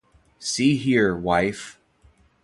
[0.39, 1.77] See here, wife!